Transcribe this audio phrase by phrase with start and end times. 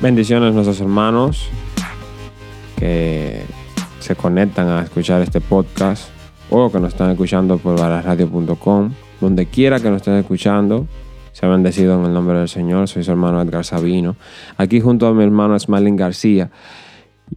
[0.00, 1.48] Bendiciones a nuestros hermanos
[2.78, 3.42] que
[3.98, 6.10] se conectan a escuchar este podcast
[6.50, 8.92] o que nos están escuchando por barasradio.com.
[9.22, 10.86] Donde quiera que nos estén escuchando,
[11.32, 12.88] se bendecido en el nombre del Señor.
[12.88, 14.16] Soy su hermano Edgar Sabino.
[14.58, 16.50] Aquí junto a mi hermano Smiling García.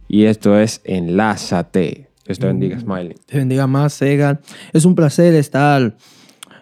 [0.06, 2.10] Y esto es Enlázate.
[2.26, 3.16] Dios te bendiga, Smiling.
[3.24, 4.42] Te bendiga más, Edgar.
[4.74, 5.96] Es un placer estar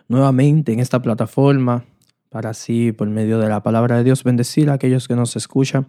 [0.06, 1.84] nuevamente en esta plataforma
[2.30, 5.86] para así, por medio de la palabra de Dios, bendecir a aquellos que nos escuchan.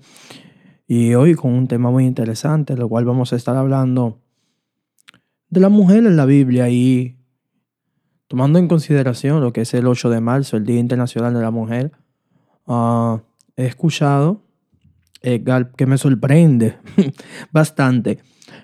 [0.87, 4.21] Y hoy con un tema muy interesante, lo cual vamos a estar hablando
[5.49, 7.17] de la mujer en la Biblia y
[8.27, 11.51] tomando en consideración lo que es el 8 de marzo, el Día Internacional de la
[11.51, 11.91] Mujer,
[12.67, 13.21] ah,
[13.55, 14.43] he escuchado,
[15.21, 16.77] que me sorprende
[17.51, 18.19] bastante,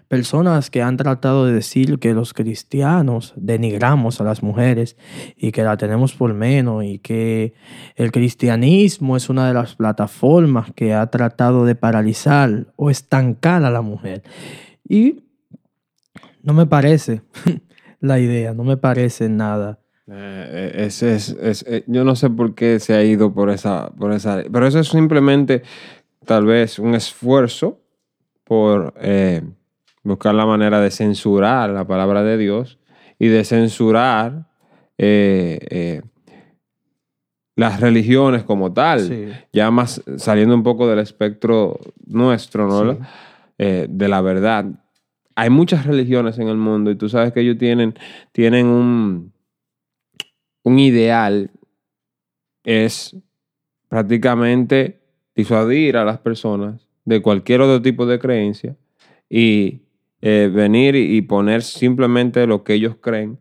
[0.07, 4.97] personas que han tratado de decir que los cristianos denigramos a las mujeres
[5.35, 7.53] y que la tenemos por menos y que
[7.95, 13.71] el cristianismo es una de las plataformas que ha tratado de paralizar o estancar a
[13.71, 14.23] la mujer.
[14.87, 15.23] Y
[16.43, 17.21] no me parece
[17.99, 19.79] la idea, no me parece nada.
[20.07, 24.43] Eh, es, eh, yo no sé por qué se ha ido por esa, por esa,
[24.51, 25.63] pero eso es simplemente
[26.25, 27.81] tal vez un esfuerzo
[28.43, 28.93] por...
[29.01, 29.41] Eh,
[30.05, 32.79] buscar la manera de censurar la palabra de Dios
[33.19, 34.47] y de censurar
[34.97, 36.01] eh, eh,
[37.55, 42.99] las religiones como tal, ya más saliendo un poco del espectro nuestro, ¿no?
[43.57, 44.65] Eh, de la verdad.
[45.35, 47.95] Hay muchas religiones en el mundo y tú sabes que ellos tienen,
[48.31, 49.33] tienen un,
[50.63, 51.49] un ideal,
[52.63, 53.15] es
[53.87, 54.99] prácticamente
[55.35, 58.75] disuadir a las personas de cualquier otro tipo de creencia
[59.29, 59.84] y
[60.27, 63.37] eh, venir y, poner simplemente lo que ellos creen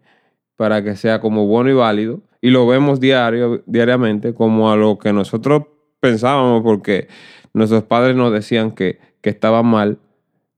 [0.54, 2.20] para que sea como bueno y válido.
[2.42, 5.62] Y lo vemos diario, diariamente como a lo que nosotros
[6.00, 7.08] pensábamos porque
[7.54, 9.98] nuestros padres nos decían que, que estaba mal,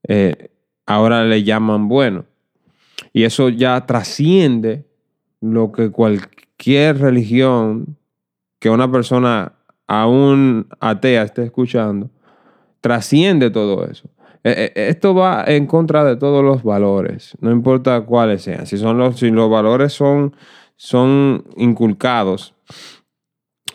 [0.09, 0.51] eh,
[0.85, 2.25] ahora le llaman bueno.
[3.13, 4.85] Y eso ya trasciende
[5.41, 7.99] lo que cualquier religión
[8.59, 9.53] que una persona
[9.87, 12.11] aún atea esté escuchando,
[12.81, 14.09] trasciende todo eso.
[14.49, 18.65] Eh, eh, esto va en contra de todos los valores, no importa cuáles sean.
[18.65, 20.37] Si, son los, si los valores son,
[20.77, 22.55] son inculcados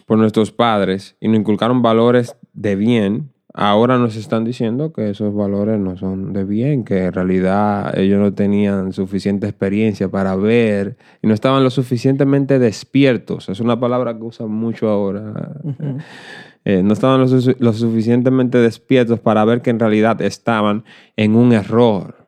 [0.05, 5.35] por nuestros padres y nos inculcaron valores de bien, ahora nos están diciendo que esos
[5.35, 10.95] valores no son de bien, que en realidad ellos no tenían suficiente experiencia para ver
[11.21, 13.49] y no estaban lo suficientemente despiertos.
[13.49, 15.51] Es una palabra que usan mucho ahora.
[16.63, 20.83] Eh, no estaban lo, suficientemente despiertos para ver que en realidad estaban
[21.16, 22.27] en un error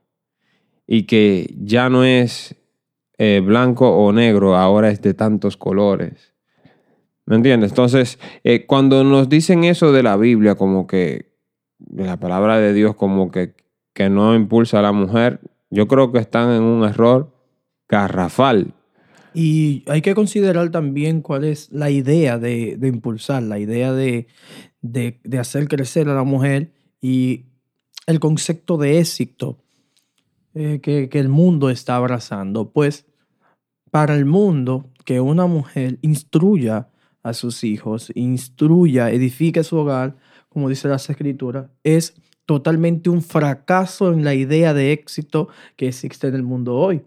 [0.88, 2.56] y que ya no es
[3.20, 6.34] eh, blanco o negro, ahora es de tantos colores.
[7.26, 7.72] ¿Me entiendes?
[7.72, 11.32] Entonces, eh, cuando nos dicen eso de la Biblia, como que
[11.92, 13.54] la palabra de Dios, como que,
[13.94, 15.40] que no impulsa a la mujer,
[15.70, 17.34] yo creo que están en un error
[17.88, 18.74] garrafal.
[19.34, 24.28] Y hay que considerar también cuál es la idea de, impulsar, la idea de,
[25.40, 26.72] hacer crecer a la mujer
[27.02, 27.46] y
[28.06, 29.58] el concepto de éxito
[30.54, 32.72] eh, que, el mundo está abrazando.
[32.72, 33.06] Pues
[33.92, 36.90] para el mundo, que una mujer instruya
[37.24, 40.16] a sus hijos, instruya, edifique su hogar,
[40.50, 46.28] como dice las escrituras, es totalmente un fracaso en la idea de éxito que existe
[46.28, 47.04] en el mundo hoy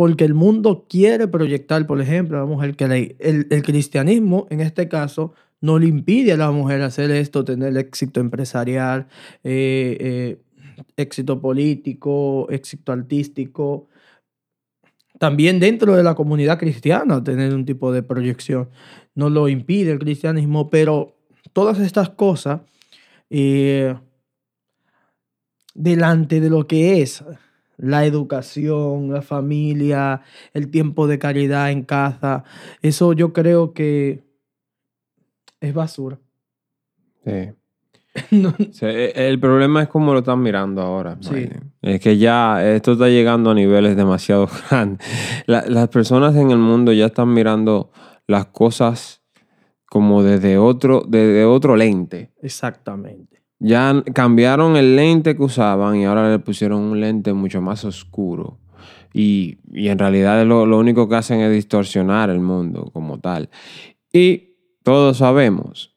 [0.00, 4.88] porque el mundo quiere proyectar, por ejemplo, a la mujer que el, cristianismo, en este
[4.88, 9.08] caso, no le impide a la mujer hacer esto, tener éxito empresarial,
[9.44, 10.42] eh, eh,
[10.96, 13.88] éxito político, éxito artístico.
[15.18, 18.70] También dentro de la comunidad cristiana tener un tipo de proyección.
[19.14, 21.14] No lo impide el cristianismo, pero
[21.52, 22.62] todas estas cosas,
[23.28, 23.94] eh,
[25.74, 27.22] delante de lo que es
[27.80, 32.44] la educación, la familia, el tiempo de caridad en casa.
[32.82, 34.24] Eso yo creo que
[35.60, 36.18] es basura.
[38.72, 38.86] Sí.
[38.86, 41.16] E, el problema es cómo lo están mirando ahora.
[41.80, 45.06] Es que ya esto está llegando a niveles demasiado grandes.
[45.46, 47.92] las personas en el mundo ya están mirando
[48.26, 49.22] las cosas
[49.86, 52.32] como desde otro, desde otro lente.
[52.42, 53.29] Exactamente.
[53.60, 58.58] Ya cambiaron el lente que usaban y ahora le pusieron un lente mucho más oscuro.
[59.12, 63.50] Y, en realidad lo, lo, único que hacen es distorsionar el mundo como tal.
[64.12, 65.96] Y todos sabemos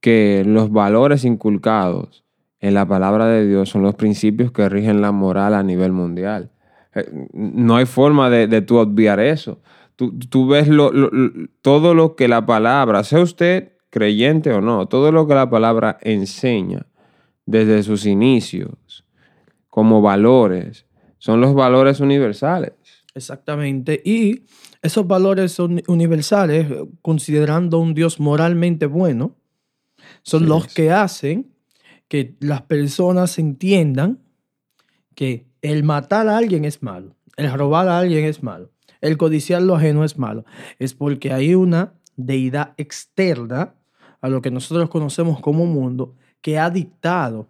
[0.00, 2.24] que los valores inculcados
[2.58, 6.50] en la palabra de Dios son los principios que rigen la moral a nivel mundial.
[6.94, 9.60] Eh, no hay forma de, de tú obviar eso.
[9.96, 10.68] Tú, ves
[11.60, 15.98] todo lo que la palabra, sea usted creyente o no, todo lo que la palabra
[16.00, 16.86] enseña
[17.44, 19.04] desde sus inicios
[19.68, 20.86] como valores
[21.18, 22.72] son los valores universales.
[23.14, 24.00] Exactamente.
[24.02, 24.44] Y
[24.80, 26.66] esos valores son universales,
[27.02, 29.36] considerando un Dios moralmente bueno,
[30.22, 30.74] son Sí los es.
[30.74, 31.52] que hacen
[32.08, 34.20] que las personas entiendan
[35.14, 38.70] que el matar a alguien es malo, el robar a alguien es malo,
[39.02, 40.46] el codiciar lo ajeno es malo.
[40.78, 43.74] Es porque hay una deidad externa
[44.22, 47.48] a lo que nosotros conocemos como mundo que ha dictado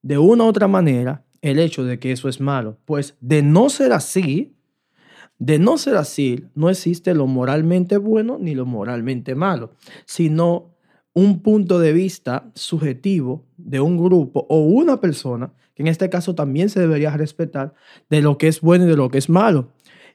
[0.00, 2.78] de una u otra manera el hecho de que eso es malo.
[2.86, 4.54] Pues de no ser así,
[5.38, 9.72] de no ser así, no existe lo moralmente bueno ni lo moralmente malo,
[10.06, 10.72] sino
[11.14, 16.34] un punto de vista subjetivo de un grupo o una persona, que en este caso
[16.34, 17.74] también se debería respetar,
[18.08, 19.68] de lo que es bueno y de lo que es malo.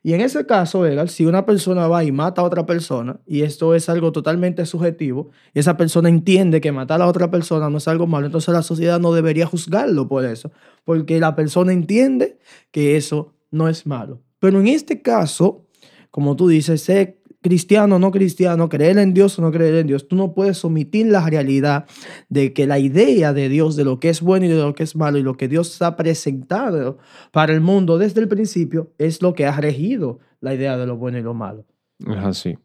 [0.08, 3.42] Y en ese caso, Edgar, si una persona va y mata a otra persona, y
[3.42, 7.80] esto es algo totalmente subjetivo, y esa persona entiende que matar a otra persona no
[7.80, 10.50] es algo malo, entonces la sociedad no debería juzgarlo por eso,
[10.86, 12.40] porque la persona entiende
[12.72, 14.22] que eso no es malo.
[14.40, 15.66] Pero en este caso,
[16.10, 19.88] como tú dices, ser cristiano o no cristiano, creer en Dios o no creer en
[19.88, 21.86] Dios, tú no puedes omitir la realidad
[22.30, 24.84] de que la idea de Dios, de lo que es bueno y de lo que
[24.84, 26.98] es malo, y lo que Dios ha presentado
[27.32, 30.98] para el mundo desde el principio, es lo que ha regido la idea de lo
[30.98, 31.66] bueno y lo malo.
[32.00, 32.58] Es así.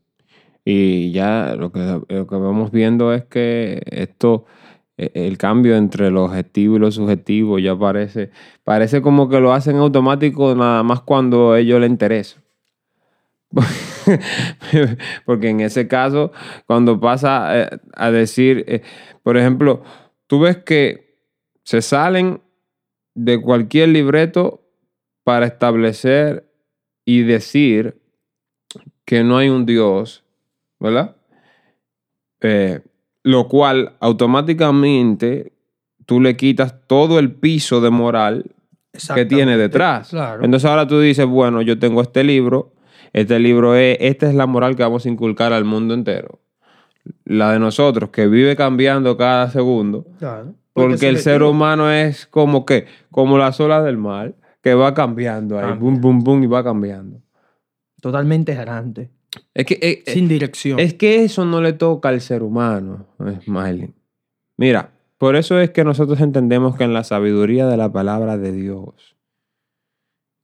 [0.65, 4.45] Y ya lo que, lo que vamos viendo es que esto,
[4.97, 8.31] eh, el cambio entre lo objetivo y lo subjetivo ya parece,
[8.63, 12.42] parece como que lo hacen automático nada más cuando a ellos les interesa.
[15.27, 16.33] Porque en ese caso,
[16.67, 18.83] cuando pasa eh, a decir, eh,
[19.23, 19.83] por ejemplo,
[20.27, 21.19] tú ves que
[21.65, 22.41] se salen
[23.15, 24.63] de cualquier libreto
[25.25, 26.49] para establecer
[27.05, 28.01] y decir
[29.05, 30.25] que no hay un Dios,
[30.81, 31.17] ¿verdad?
[32.41, 32.81] Eh,
[33.23, 35.53] lo cual automáticamente
[36.07, 38.55] tú le quitas todo el piso de moral
[39.15, 40.11] que tiene detrás.
[40.11, 40.45] Claro.
[40.45, 42.73] Entonces ahora tú dices, bueno, yo tengo este libro,
[43.13, 46.41] este libro es, esta es la moral que vamos a inculcar al mundo entero.
[47.25, 50.55] La de nosotros, que vive cambiando cada segundo, Claro.
[50.73, 54.95] porque el se ser humano es como que, como las olas del mar, que va
[54.95, 57.21] cambiando ahí, boom, boom, boom, y va cambiando.
[58.01, 59.11] Totalmente errante.
[59.55, 60.79] Es que, eh, sin dirección.
[60.79, 63.07] es que eso no le toca al ser humano,
[63.45, 63.93] Smiley.
[64.57, 68.53] Mira, por eso es que nosotros entendemos que en la sabiduría de la palabra de
[68.53, 69.17] Dios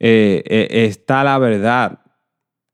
[0.01, 2.01] eh, eh, está la verdad.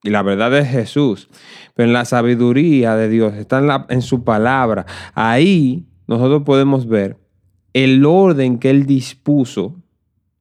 [0.04, 1.28] Y la verdad es Jesús.
[1.74, 4.86] Pero en la sabiduría de Dios, está en, la- en su palabra.
[5.14, 7.16] Ahí nosotros podemos ver
[7.72, 9.74] el orden que Él dispuso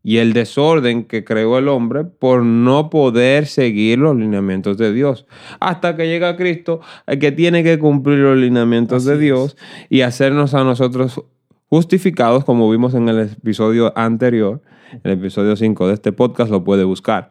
[0.03, 5.25] y el desorden que creó el hombre por no poder seguir los lineamientos de Dios.
[5.61, 9.19] Hasta que llega Cristo, el que tiene que cumplir los lineamientos Así de es.
[9.21, 9.57] Dios
[9.89, 11.23] y hacernos a nosotros
[11.67, 14.61] justificados, como vimos en el episodio anterior,
[15.03, 17.29] el episodio 5 de este podcast, lo puede buscar.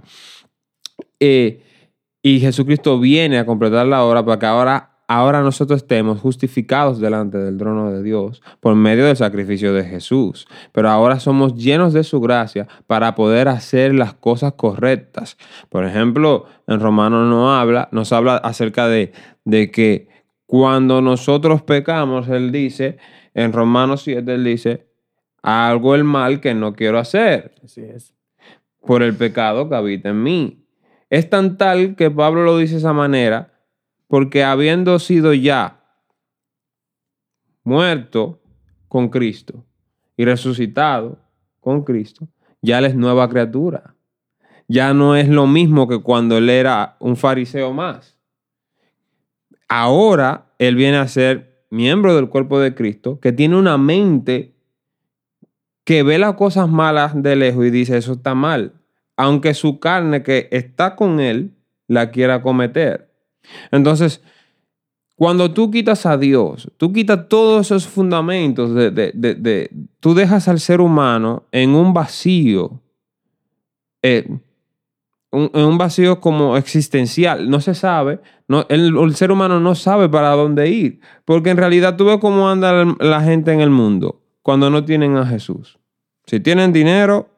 [1.20, 1.62] Eh,
[2.22, 7.36] y Jesucristo viene a completar la obra para que ahora, ahora nosotros estemos justificados delante
[7.38, 10.46] del trono de Dios por medio del sacrificio de Jesús.
[10.72, 15.36] Pero ahora somos llenos de su gracia para poder hacer las cosas correctas.
[15.68, 19.12] Por ejemplo, en Romanos no habla, nos habla acerca de,
[19.44, 20.08] de que
[20.46, 22.98] cuando nosotros pecamos, Él dice,
[23.34, 24.86] en Romanos 7, Él dice,
[25.42, 28.14] hago el mal que no quiero hacer Así es.
[28.86, 30.61] por el pecado que habita en mí.
[31.12, 33.52] Es tan tal que Pablo lo dice de esa manera,
[34.08, 35.84] porque habiendo sido ya
[37.64, 38.40] muerto
[38.88, 39.62] con Cristo
[40.16, 41.18] y resucitado
[41.60, 42.28] con Cristo,
[42.62, 43.94] ya él es nueva criatura.
[44.68, 48.16] Ya no es lo mismo que cuando él era un fariseo más.
[49.68, 54.56] Ahora él viene a ser miembro del cuerpo de Cristo, que tiene una mente
[55.84, 58.81] que ve las cosas malas de lejos y dice, eso está mal,
[59.16, 61.52] aunque su carne que está con él
[61.88, 63.10] la quiera cometer.
[63.70, 64.22] Entonces,
[65.16, 70.48] cuando tú quitas a Dios, tú quitas todos esos fundamentos de, de- de- tú dejas
[70.48, 72.80] al ser humano en un vacío,
[74.02, 74.26] eh,
[75.32, 80.08] en un vacío como existencial, no se sabe, no, el, el ser humano no sabe
[80.08, 84.20] para dónde ir, porque en realidad tú ves cómo anda la gente en el mundo
[84.42, 85.78] cuando no tienen a Jesús.
[86.26, 87.30] Si tienen dinero,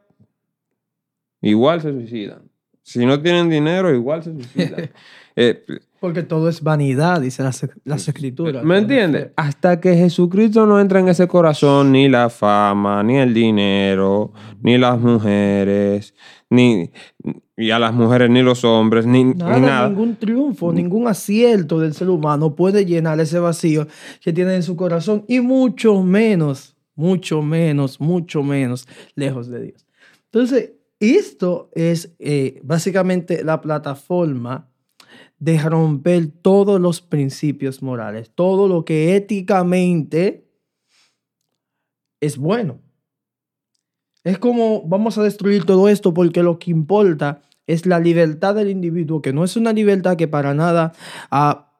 [1.48, 2.42] igual se suicidan.
[2.82, 4.90] Si no tienen dinero, igual se suicidan.
[5.36, 5.64] Eh,
[5.98, 8.62] Porque todo es vanidad, dice las, las escrituras.
[8.62, 9.30] ¿Me entiendes?
[9.34, 14.32] Hasta que Jesucristo no entra en ese corazón, ni la fama, ni el dinero,
[14.62, 16.14] ni las mujeres,
[16.50, 16.92] ni
[17.56, 19.88] y a las mujeres, ni los hombres, ni ni Nada, nada.
[19.88, 23.88] ningún triunfo, ningún acierto del ser humano puede llenar ese vacío
[24.20, 28.86] que tiene en su corazón y mucho menos, mucho menos, mucho menos
[29.16, 29.84] lejos de Dios.
[30.26, 30.74] Entonces,
[31.12, 34.70] esto es eh, básicamente la plataforma
[35.38, 40.48] de romper todos los principios morales, todo lo que éticamente
[42.20, 42.80] es bueno.
[44.22, 48.70] Es como vamos a destruir todo esto porque lo que importa es la libertad del
[48.70, 50.92] individuo, que no es una libertad que para nada
[51.30, 51.72] ah,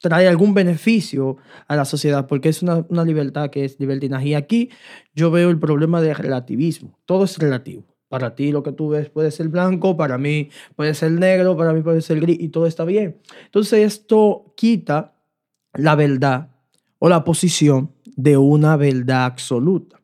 [0.00, 1.36] trae algún beneficio
[1.68, 4.28] a la sociedad, porque es una, libertad que es libertinaje.
[4.28, 4.70] Y aquí
[5.14, 6.98] yo veo el problema del relativismo.
[7.06, 7.84] Todo es relativo.
[8.16, 11.74] Para ti lo que tú ves puede ser blanco, para mí puede ser negro, para
[11.74, 13.18] mí puede ser gris y todo está bien.
[13.44, 15.12] Entonces esto quita
[15.74, 16.48] la verdad
[16.98, 20.00] o la posición de una verdad absoluta.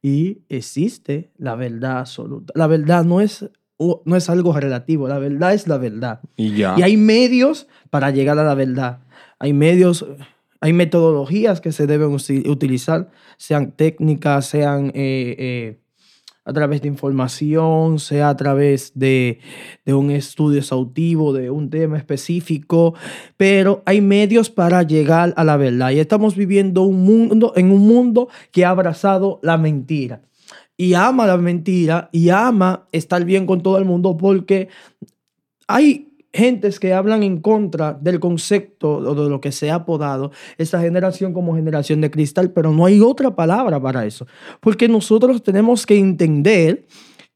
[0.00, 2.52] Y existe la verdad absoluta.
[2.56, 3.44] La verdad no es,
[3.78, 6.20] no es algo relativo, la verdad es la verdad.
[6.36, 6.76] Y ya.
[6.78, 9.00] Y hay medios para llegar a la verdad.
[9.40, 10.06] Hay medios,
[10.60, 15.81] hay metodologías que se deben utilizar, sean técnicas, sean eh, eh,
[16.44, 19.38] a través de información, sea a través de,
[19.84, 22.94] de un estudio exhaustivo de un tema específico,
[23.36, 25.90] pero hay medios para llegar a la verdad.
[25.90, 30.22] Y estamos viviendo un mundo, en un mundo que ha abrazado la mentira.
[30.76, 34.68] Y ama la mentira y ama estar bien con todo el mundo porque
[35.68, 40.30] hay gentes que hablan en contra del concepto o de lo que se ha apodado
[40.58, 44.26] esta generación como generación de cristal, pero no hay otra palabra para eso.
[44.60, 46.86] Porque nosotros tenemos que entender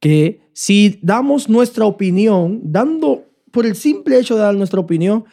[0.01, 5.25] que si damos nuestra opinión, dando por el simple hecho de dar nuestra opinión,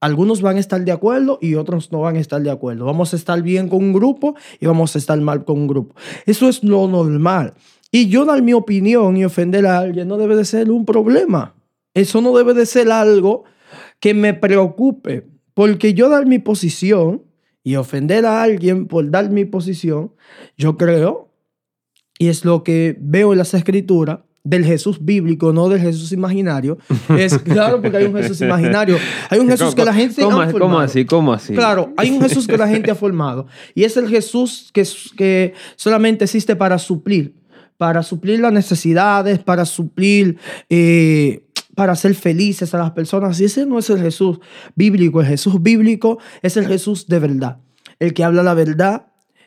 [0.00, 2.84] algunos van a estar de acuerdo y otros no van a estar de acuerdo.
[2.84, 5.94] Vamos a estar bien con un grupo y vamos a estar mal con un grupo.
[6.26, 7.54] Eso es lo normal.
[7.92, 11.54] Y yo dar mi opinión y ofender a alguien no debe de ser un problema.
[11.94, 13.44] Eso no debe de ser algo
[14.00, 17.22] que me preocupe, porque yo dar mi posición
[17.62, 20.12] y ofender a alguien por dar mi posición,
[20.56, 21.30] yo creo,
[22.18, 26.78] y es lo que veo en las escrituras, del Jesús bíblico, no del Jesús imaginario.
[27.16, 28.98] Es claro porque hay un Jesús imaginario.
[29.30, 30.80] Hay un Jesús que la gente ¿Cómo, ha ¿Cómo formado.
[30.80, 31.04] así?
[31.04, 31.54] ¿Cómo así?
[31.54, 33.46] Claro, hay un Jesús que la gente ha formado.
[33.74, 34.84] Y es el Jesús que,
[35.16, 37.36] que solamente existe para suplir,
[37.76, 43.40] para suplir las necesidades, para suplir, eh, para ser felices a las personas.
[43.40, 44.38] Y ese no es el Jesús
[44.74, 45.20] bíblico.
[45.20, 47.58] El Jesús bíblico es el Jesús de verdad.
[47.98, 49.06] El que habla la verdad,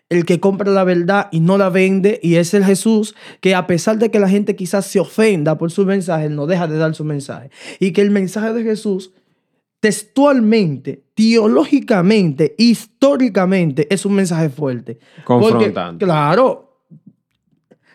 [0.10, 2.20] el que compra la verdad y no la vende.
[2.24, 5.72] Y es el Jesús que a pesar de que la gente quizás se ofenda por
[5.72, 7.50] su mensaje, no deja de dar su mensaje.
[7.80, 9.12] Y que el mensaje de Jesús
[9.80, 14.98] textualmente, teológicamente, históricamente, es un mensaje fuerte.
[15.28, 16.06] Porque, Confrontante.
[16.06, 16.82] claro,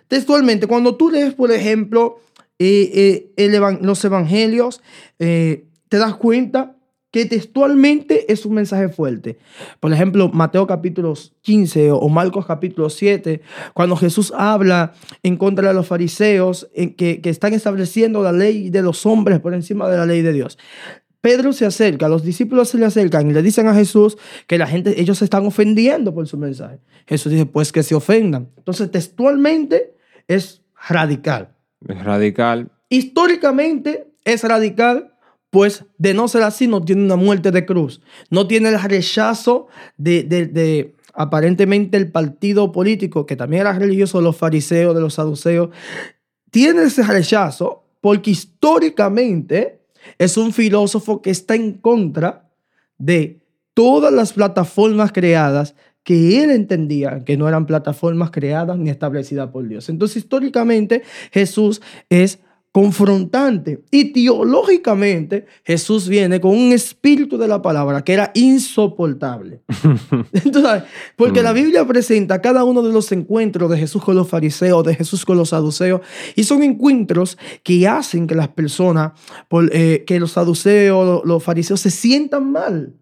[0.07, 2.21] textualmente, cuando tú lees, por ejemplo,
[2.61, 4.81] eh, eh, evan- los evangelios,
[5.19, 6.77] eh, te das cuenta
[7.11, 9.39] que textualmente es un mensaje fuerte.
[9.81, 13.41] Por ejemplo, Mateo capítulo 15 o Marcos capítulo 7,
[13.75, 14.93] cuando Jesús habla
[15.25, 19.41] en contra de los fariseos en que, que están estableciendo la ley de los hombres
[19.41, 20.57] por encima de la ley de Dios.
[21.21, 24.69] Pedro se acerca, los discípulos se le acercan y le dicen a Jesús que la
[24.69, 26.79] gente, ellos se están ofendiendo por su mensaje.
[27.09, 28.51] Jesús dice, pues que se ofendan.
[28.57, 29.95] Entonces, textualmente
[30.29, 31.57] es radical.
[31.89, 32.71] Es radical.
[32.89, 35.15] Históricamente es radical,
[35.51, 38.01] pues de no ser así no tiene una muerte de cruz.
[38.31, 44.37] No tiene el rechazo de, de- aparentemente el partido político, que también era religioso, los
[44.37, 45.71] fariseos, de los saduceos.
[46.51, 49.81] Tiene ese rechazo porque históricamente
[50.19, 52.49] es un filósofo que está en contra
[52.99, 53.41] de
[53.75, 59.67] todas las plataformas creadas que él entendía que no eran plataformas creadas ni establecidas por
[59.69, 59.89] Dios.
[59.89, 62.41] Entonces, históricamente, Jesús es
[62.73, 69.63] confrontante y teológicamente Jesús viene con un espíritu de la palabra que era insoportable.
[70.33, 70.85] Entonces,
[71.17, 74.95] porque la Biblia presenta cada uno de los encuentros de Jesús con los fariseos, de
[74.95, 76.01] Jesús con los saduceos,
[76.37, 79.13] y son encuentros que hacen que las personas,
[79.49, 82.95] por, eh, que los saduceos, los fariseos se sientan mal.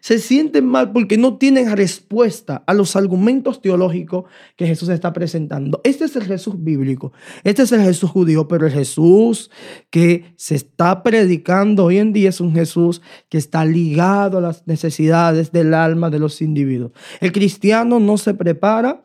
[0.00, 4.24] Se sienten mal porque no tienen respuesta a los argumentos teológicos
[4.56, 5.80] que Jesús está presentando.
[5.84, 7.12] Este es el Jesús bíblico,
[7.44, 9.50] este es el Jesús judío, pero el Jesús
[9.90, 14.66] que se está predicando hoy en día es un Jesús que está ligado a las
[14.66, 16.92] necesidades del alma de los individuos.
[17.20, 19.04] El cristiano no se prepara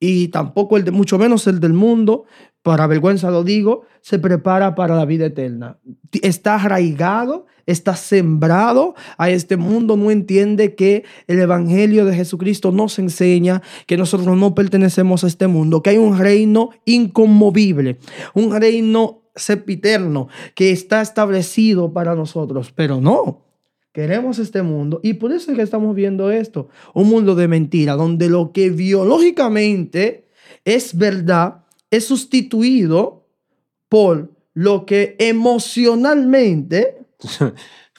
[0.00, 2.24] y tampoco el de, mucho menos el del mundo,
[2.64, 5.76] para vergüenza lo digo, se prepara para la vida eterna.
[6.22, 12.98] Está arraigado, está sembrado a este mundo, no entiende que el Evangelio de Jesucristo nos
[12.98, 17.98] enseña que nosotros no pertenecemos a este mundo, que hay un reino inconmovible,
[18.32, 23.42] un reino sepiterno que está establecido para nosotros, pero no.
[23.92, 27.92] Queremos este mundo y por eso es que estamos viendo esto, un mundo de mentira,
[27.92, 30.24] donde lo que biológicamente
[30.64, 31.63] es verdad
[31.96, 33.26] es sustituido
[33.88, 36.98] por lo que emocionalmente,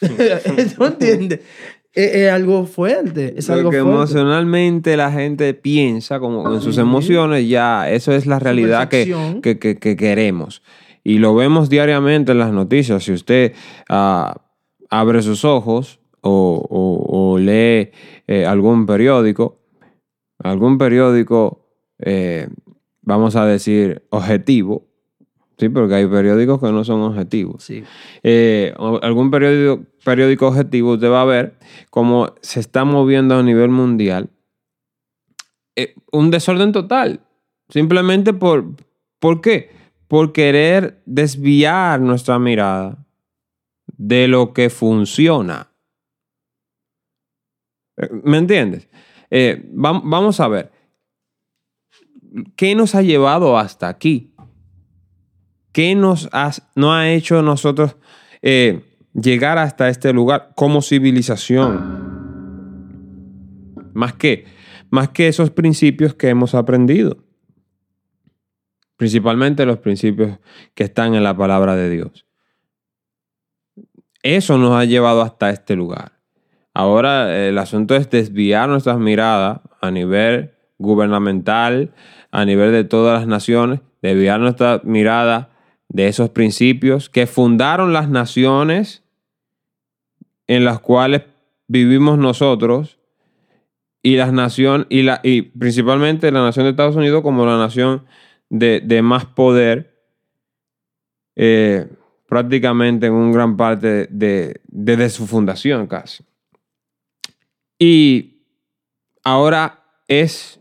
[0.79, 1.39] ¿no entiendes?
[1.93, 3.35] Es, algo fuerte.
[3.37, 3.95] Es lo algo que fuerte.
[3.97, 9.57] emocionalmente la gente piensa, como en sus emociones, ya eso es la realidad que, que,
[9.59, 10.61] que- que queremos.
[11.05, 13.03] Y lo vemos diariamente en las noticias.
[13.05, 13.53] Si usted
[13.87, 14.41] ah,
[14.89, 17.91] abre sus ojos o, o- o lee
[18.27, 19.61] eh, algún periódico,
[20.39, 21.65] algún periódico,
[21.99, 22.49] eh,
[23.05, 24.85] vamos a decir, objetivo,
[25.57, 27.63] sí, porque hay periódicos que no son objetivos.
[27.63, 27.83] Sí.
[28.23, 31.57] Eh, algún periódico, periódico objetivo, usted va a ver
[31.89, 34.29] cómo se está moviendo a nivel mundial
[35.75, 37.21] eh, un desorden total.
[37.69, 38.65] Simplemente por,
[39.19, 39.71] ¿por qué?
[40.07, 43.05] Por querer desviar nuestra mirada
[43.97, 45.71] de lo que funciona.
[47.97, 48.87] Eh, ¿Me entiendes?
[49.31, 50.71] Eh, vam- vamos a ver.
[52.55, 54.33] ¿Qué nos ha llevado hasta aquí?
[55.71, 57.97] ¿Qué nos ha, no ha hecho nosotros
[58.41, 58.81] eh,
[59.13, 62.05] llegar hasta este lugar como civilización?
[63.93, 64.45] Más que,
[64.89, 67.23] más que esos principios que hemos aprendido.
[68.97, 70.39] Principalmente los principios
[70.73, 72.25] que están en la palabra de Dios.
[74.23, 76.13] Eso nos ha llevado hasta este lugar.
[76.73, 81.93] Ahora el asunto es desviar nuestras miradas a nivel gubernamental,
[82.35, 85.51] a nivel de todas las naciones, desviar nuestra mirada
[85.87, 89.03] de esos principios que fundaron las naciones
[90.45, 91.21] en las cuales
[91.69, 92.99] vivimos nosotros
[94.03, 98.03] y las naciones y, la, y principalmente la nación de Estados Unidos como la nación
[98.49, 99.97] de, de más poder
[101.37, 101.87] eh,
[102.27, 106.25] prácticamente en un gran parte de, desde su fundación casi.
[107.79, 108.41] Y
[109.23, 110.59] ahora es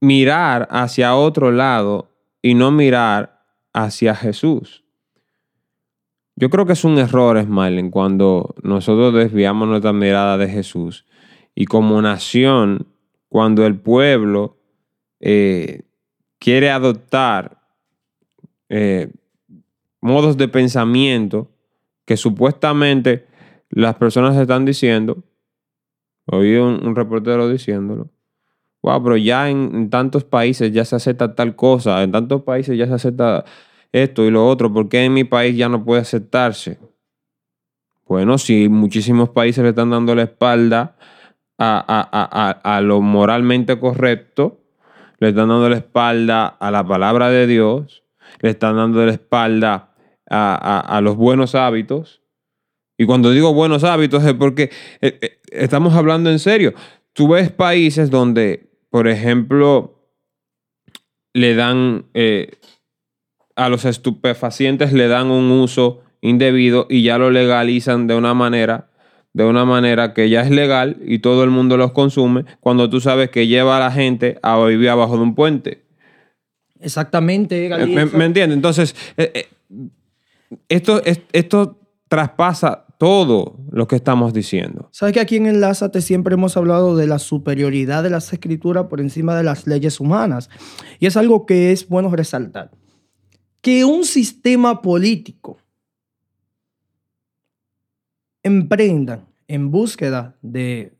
[0.00, 2.10] mirar hacia otro lado
[2.42, 4.84] y no mirar hacia Jesús.
[6.36, 11.04] Yo creo que es un error, Smiley, cuando nosotros desviamos nuestra mirada de Jesús
[11.54, 12.86] y como nación,
[13.28, 14.56] cuando el pueblo
[15.18, 15.82] eh,
[16.38, 17.60] quiere adoptar
[18.68, 19.10] eh,
[20.00, 21.50] modos de pensamiento
[22.04, 23.26] que supuestamente
[23.68, 25.24] las personas están diciendo,
[26.26, 28.10] oí un reportero diciéndolo,
[28.82, 32.86] wow, pero ya en, tantos países ya se acepta tal cosa, en tantos países ya
[32.86, 33.44] se acepta
[33.92, 36.78] esto y lo otro, ¿por qué en mi país ya no puede aceptarse?
[38.06, 40.96] Bueno, si muchísimos países le están dando la espalda
[41.58, 44.60] a, a- a- a- lo moralmente correcto,
[45.18, 48.04] le están dando la espalda a la palabra de Dios,
[48.40, 49.94] le están dando la espalda
[50.30, 52.22] a los buenos hábitos.
[52.98, 56.74] Y cuando digo buenos hábitos es porque eh, eh, estamos hablando en serio.
[57.12, 59.94] Tú ves países donde, por ejemplo,
[61.34, 62.52] le dan eh,
[63.56, 68.90] a los estupefacientes le dan un uso indebido y ya lo legalizan de una manera
[69.34, 73.00] de una manera que ya es legal y todo el mundo los consume cuando tú
[73.00, 75.84] sabes que lleva a la gente a vivir abajo de un puente.
[76.80, 78.56] Exactamente, ¿Me, me entiendes?
[78.56, 79.48] Entonces, eh, eh,
[80.68, 84.88] esto, es- esto traspasa todo lo que estamos diciendo.
[84.92, 89.00] Sabes que aquí en Enlázate siempre hemos hablado de la superioridad de las escrituras por
[89.00, 90.50] encima de las leyes humanas.
[90.98, 92.72] Y es algo que es bueno resaltar.
[93.60, 95.58] Que un sistema político
[98.42, 100.92] emprenda en búsqueda de,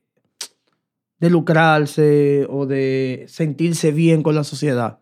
[1.19, 5.01] de lucrarse o de sentirse bien con la sociedad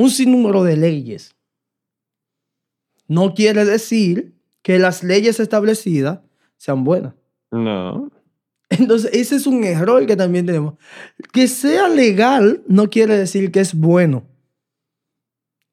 [0.00, 1.36] un sinnúmero de leyes
[3.06, 6.20] no quiere decir que las leyes establecidas
[6.56, 7.14] sean buenas.
[7.50, 8.10] No.
[8.68, 10.74] Entonces, ese es un error que también tenemos.
[11.32, 14.22] Que sea legal no quiere decir que es bueno.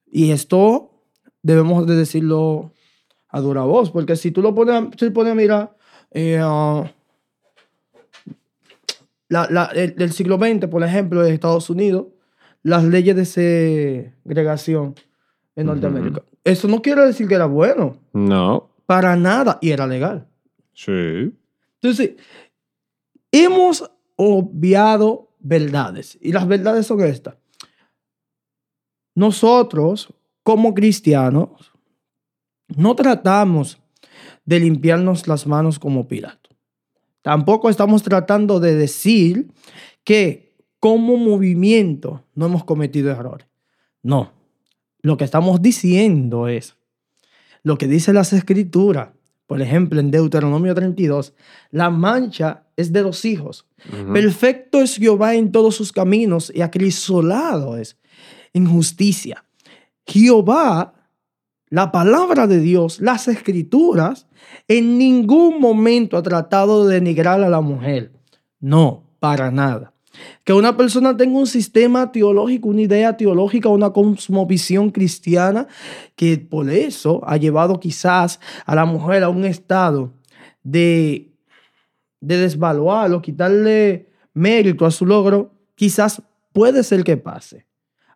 [0.10, 1.04] Y esto
[1.44, 2.74] debemos de decirlo
[3.30, 5.78] a dura voz, porque si tú lo pones, a- si pones a mirar,
[6.12, 6.90] eh, ah,
[9.30, 12.08] la- la- el, del siglo XX, por ejemplo, de Estados Unidos,
[12.64, 14.96] las leyes de segregación
[15.56, 15.68] en.
[15.68, 16.24] Norteamérica.
[16.44, 18.70] Eso no quiere decir que era bueno, No.
[18.88, 20.28] Para nada, y era legal.
[20.74, 21.32] Sí.
[21.82, 22.16] Entonces,
[23.32, 26.18] hemos obviado verdades.
[26.22, 27.36] Y las verdades son estas.
[29.14, 31.74] nosotros, como cristianos,
[32.68, 33.80] no tratamos
[34.46, 36.50] de limpiarnos las manos como Pilato.
[37.22, 39.52] Tampoco estamos tratando de decir
[40.06, 43.48] que como movimiento no hemos cometido errores.
[44.02, 44.32] No.
[45.02, 46.77] Lo que estamos diciendo es
[47.64, 49.10] lo que dice las escrituras.
[49.46, 51.34] Por ejemplo, en Deuteronomio 32,
[51.72, 53.66] la mancha es de los hijos.
[54.12, 57.98] Perfecto es Jehová en todos sus caminos y acrisolado es
[58.54, 59.46] en justicia.
[60.06, 60.94] Jehová,
[61.70, 64.28] la palabra de Dios, las escrituras,
[64.68, 68.12] en ningún momento ha tratado de denigrar a la mujer.
[68.60, 69.94] No, para nada.
[70.44, 75.68] Que una persona tenga un sistema teológico, una idea teológica, una cosmovisión cristiana,
[76.16, 80.14] que por eso ha llevado quizás a la mujer a un estado
[80.64, 81.32] de,
[82.20, 86.22] de desvaluarlo, quitarle mérito a su logro, quizás
[86.54, 87.66] puede ser que pase.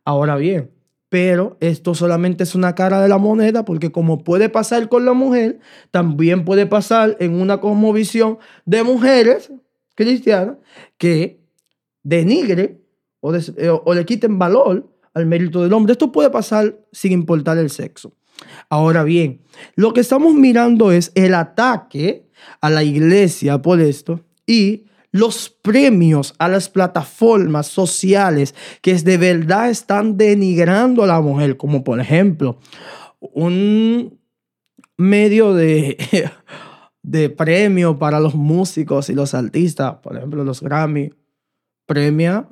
[0.03, 0.71] Ahora bien,
[1.11, 5.11] pero esto solamente es una cara de la moneda porque como puede pasar con la
[5.11, 5.59] mujer,
[5.91, 9.51] también puede pasar en una cosmovisión de mujeres
[9.93, 10.55] cristianas
[10.97, 11.40] que
[12.03, 12.81] denigre
[13.19, 15.93] o, eh, o, le quiten valor al mérito del hombre.
[15.93, 18.13] Esto puede pasar sin importar el sexo.
[18.69, 19.41] Ahora bien,
[19.75, 22.27] lo que estamos mirando es el ataque
[22.59, 29.69] a la iglesia por esto y los premios a las plataformas sociales que de verdad
[29.69, 32.59] están denigrando a la mujer, como por ejemplo
[33.19, 34.19] un
[34.97, 35.97] medio de,
[37.03, 41.11] de premio para los músicos y los artistas, por ejemplo los Grammy,
[41.91, 42.47] premia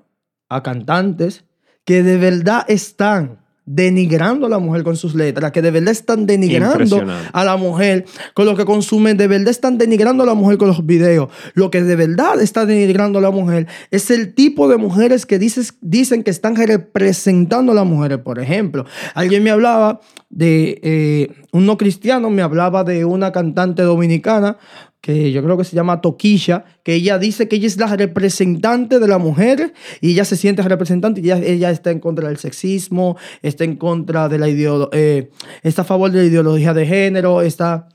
[0.50, 1.46] a cantantes
[1.86, 6.26] que de verdad están denigrando a la mujer con sus letras, que de verdad están
[6.26, 10.58] denigrando a la mujer con lo que consumen, de verdad están denigrando a la mujer
[10.58, 11.30] con los videos.
[11.54, 15.40] Lo que de verdad está denigrando a la mujer es el tipo de mujeres que
[15.40, 18.18] dices, dicen que están representando a las mujeres.
[18.18, 23.84] Por ejemplo, alguien me hablaba de, eh, un no cristiano me hablaba de una cantante
[23.84, 24.58] dominicana
[25.02, 29.00] que yo creo que se llama Toquilla, que ella dice que ella es la representante
[29.00, 33.18] de la mujer y ella se siente representante y ella, está en contra del sexismo,
[33.42, 35.30] está en contra de la ideología, eh,
[35.64, 37.88] está a favor de la ideología de género, está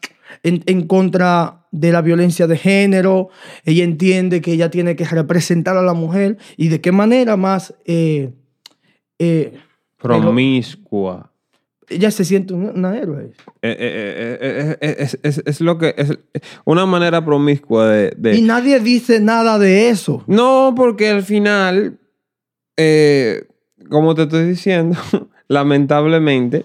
[0.43, 3.29] en, contra de la violencia de género,
[3.65, 7.75] ella entiende que ella tiene que representar a la mujer y de qué manera más...
[7.85, 8.33] Eh,
[9.19, 9.53] eh,
[9.99, 11.34] Promiscua
[11.89, 13.33] ella se siente una, héroe.
[13.63, 16.19] Eh, eh, eh, es, lo que es
[16.65, 20.25] una manera promiscua de, Y nadie dice nada de eso.
[20.27, 21.99] No, porque al final,
[23.91, 24.97] como te estoy diciendo,
[25.49, 26.65] lamentablemente,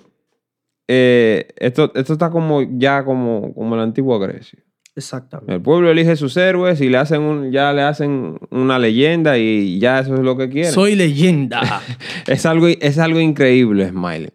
[0.87, 4.59] esto, esto está como ya como, como la antigua Grecia.
[4.99, 5.53] Exactamente.
[5.53, 9.79] El pueblo elige sus héroes y le hacen un, ya le hacen una leyenda y
[9.79, 10.71] ya eso es lo que quieren.
[10.71, 11.81] Soy leyenda.
[12.27, 14.31] es, algo, es algo increíble, Smiley.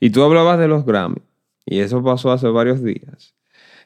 [0.00, 1.20] Y tú hablabas de los Grammy
[1.66, 3.34] y eso pasó hace varios días.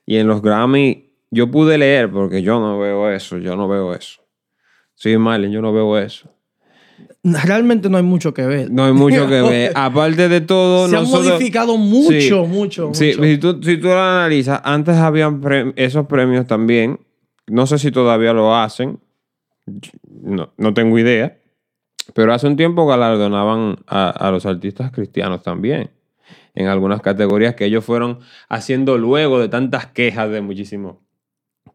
[0.07, 3.95] Y en los Grammy yo pude leer porque yo no veo eso, yo no veo
[3.95, 4.23] eso.
[4.95, 6.38] Sí, Smiley, yo no veo eso
[7.23, 8.71] realmente no hay mucho que ver.
[8.71, 9.73] No hay mucho que ver.
[9.75, 14.61] Aparte de todo, se ha modificado mucho, mucho, Sí, Si, tú, si tú lo analizas,
[14.65, 15.41] antes habían
[15.77, 17.01] esos premios también.
[17.47, 19.01] No sé si todavía lo hacen.
[20.23, 21.39] No, no tengo idea.
[22.15, 25.91] Pero hace un tiempo galardonaban a, a los artistas cristianos también.
[26.55, 30.97] En algunas categorías que ellos fueron haciendo luego de tantas quejas de muchísimos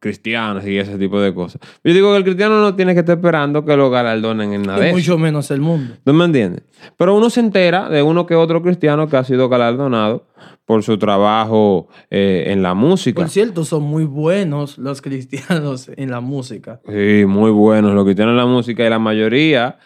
[0.03, 1.61] cristianos y ese tipo de cosas.
[1.81, 4.89] Yo digo que el cristiano no tiene que estar esperando que lo galardonen en nada.
[4.89, 5.95] Y mucho menos el mundo.
[6.05, 6.63] ¿No me entiendes?
[6.97, 10.27] Pero uno se entera de uno que otro cristiano que ha sido galardonado
[10.65, 13.21] por su trabajo eh, en la música.
[13.21, 16.81] Por cierto, son muy buenos los cristianos en la música.
[16.85, 19.79] Sí, muy buenos los cristianos en la música y la mayoría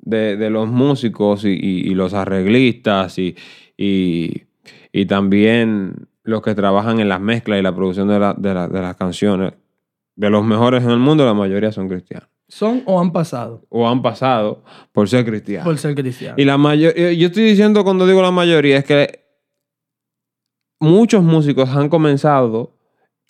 [0.00, 3.36] de, los músicos y, los arreglistas y,
[3.76, 9.52] y también los que trabajan en las mezclas y la producción de, las canciones,
[10.16, 12.28] de los mejores en el mundo, la mayoría son cristianos.
[12.48, 13.64] ¿Son o han pasado?
[13.68, 15.64] O han pasado por ser cristianos.
[15.64, 16.38] Por ser cristianos.
[16.38, 19.24] Y la mayoría, yo estoy diciendo cuando digo la mayoría, es que
[20.80, 22.76] muchos músicos han comenzado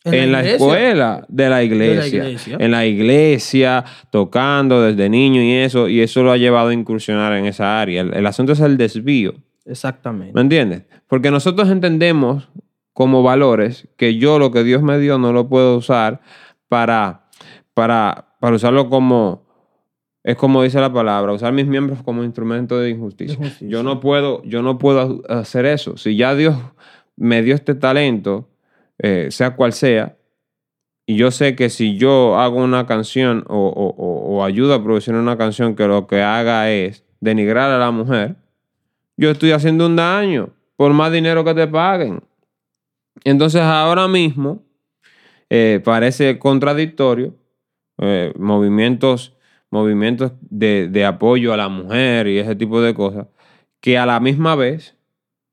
[0.04, 6.00] en, la, escuela de la, iglesia, En la iglesia, tocando desde niño y eso, y
[6.00, 8.00] eso lo ha llevado a incursionar en esa área.
[8.00, 9.34] el asunto es el desvío.
[9.66, 10.32] Exactamente.
[10.34, 10.82] ¿Me entiendes?
[11.06, 12.48] Porque nosotros entendemos
[12.92, 16.20] como valores que yo lo que Dios me dio no lo puedo usar
[16.68, 17.28] para,
[17.74, 19.46] para, para usarlo como,
[20.22, 23.38] es como dice la palabra, usar mis miembros como instrumento de injusticia.
[23.60, 25.96] Yo no puedo, yo no puedo hacer eso.
[25.96, 26.56] Si ya Dios
[27.16, 28.48] me dio este talento,
[28.98, 30.16] eh, sea cual sea,
[31.06, 35.14] y yo sé que si yo hago una canción o, o, o ayudo a producir
[35.14, 38.36] una canción que lo que haga es denigrar a la mujer,
[39.16, 42.22] yo estoy haciendo un daño por más dinero que te paguen.
[43.24, 44.62] Entonces ahora mismo
[45.48, 47.34] eh, parece contradictorio
[47.98, 49.34] eh, movimientos,
[49.70, 53.26] movimientos de, de apoyo a la mujer y ese tipo de cosas,
[53.80, 54.96] que a la misma vez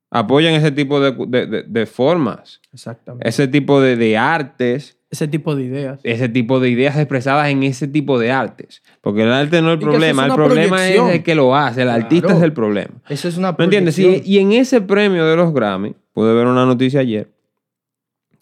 [0.09, 1.11] apoyan ese tipo de,
[1.45, 3.27] de- de formas, Exactamente.
[3.27, 5.99] ese tipo de, de artes, Ese tipo de ideas.
[6.03, 8.81] ese tipo de ideas expresadas en ese tipo de artes.
[9.01, 11.07] Porque el arte no es el Y problema, es el problema proyección.
[11.09, 13.01] es el que lo hace, el artista es el problema.
[13.09, 13.99] Eso es una ¿Me entiendes?
[13.99, 17.29] Y, y en ese premio de los Grammy, pude ver una noticia ayer,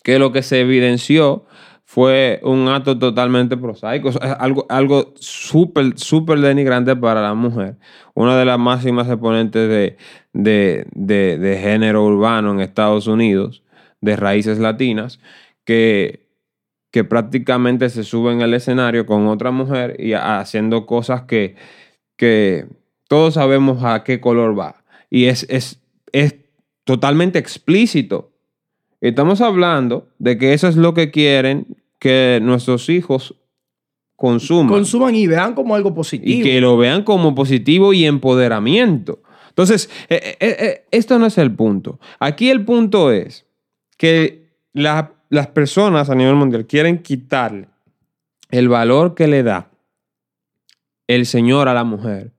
[0.05, 1.45] que lo que se evidenció
[1.83, 7.77] fue un acto totalmente prosaico, algo, algo súper, súper denigrante para la mujer.
[8.13, 9.97] Una de las máximas exponentes de,
[10.31, 13.63] de, de- género urbano en Estados Unidos,
[13.99, 15.19] de raíces latinas,
[15.63, 16.27] que,
[16.91, 21.55] que prácticamente se sube en el escenario con otra mujer y haciendo cosas que,
[22.15, 22.67] que
[23.07, 24.83] todos sabemos a qué color va.
[25.09, 26.35] Y es, es, es
[26.83, 28.34] totalmente explícito.
[29.09, 31.67] Estamos hablando de que eso es lo que quieren
[31.99, 33.35] que nuestros hijos
[34.15, 34.69] consuman.
[34.69, 36.31] Consuman y vean como algo positivo.
[36.39, 39.21] y que lo vean como positivo y empoderamiento.
[39.49, 41.99] Entonces, eh, eh, eh, esto no es el punto.
[42.19, 43.45] Aquí el punto es
[43.97, 47.67] que la- las personas a nivel mundial quieren quitarle
[48.51, 49.69] el valor que le da
[51.07, 52.31] el Señor a la mujer,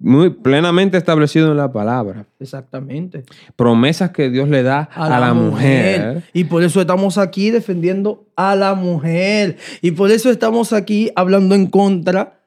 [0.00, 2.26] muy plenamente establecido en la palabra.
[2.40, 3.24] Exactamente.
[3.54, 6.24] Promesas que Dios le da a, la, mujer.
[6.32, 9.58] Y por eso estamos aquí defendiendo a la mujer.
[9.82, 12.40] Y por eso estamos aquí hablando en contra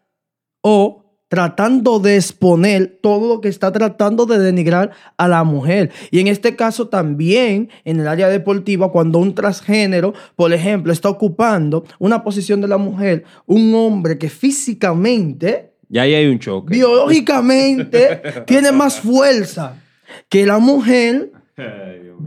[0.62, 5.92] o tratando de exponer todo lo que está tratando de denigrar a la mujer.
[6.10, 11.10] Y en este caso también en el área deportiva, cuando un transgénero, por ejemplo, está
[11.10, 16.74] ocupando una posición de la mujer, un hombre que físicamente Ya ahí hay un choque.
[16.74, 19.80] biológicamente tiene más fuerza
[20.28, 21.32] que la mujer,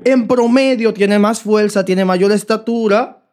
[0.04, 3.24] en promedio tiene más fuerza, tiene mayor estatura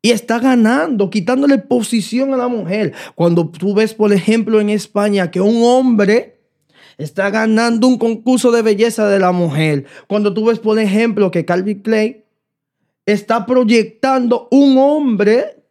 [0.00, 2.92] y está ganando, quitándole posición a la mujer.
[3.16, 6.38] Cuando tú ves, por ejemplo, en España que un hombre
[6.98, 9.86] está ganando un concurso de belleza de la mujer.
[10.06, 12.24] Cuando tú ves, por ejemplo, que Calvin Klein
[13.06, 15.61] está proyectando un hombre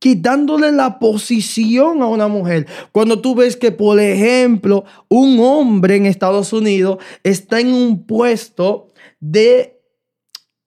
[0.00, 2.66] quitándole la posición a una mujer.
[2.90, 8.88] Cuando tú ves que, por ejemplo, un hombre en Estados Unidos está en un puesto
[9.20, 9.78] de,